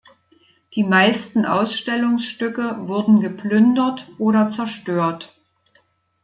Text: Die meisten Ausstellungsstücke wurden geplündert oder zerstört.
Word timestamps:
Die 0.73 0.83
meisten 0.83 1.45
Ausstellungsstücke 1.45 2.87
wurden 2.87 3.19
geplündert 3.21 4.07
oder 4.17 4.49
zerstört. 4.49 5.39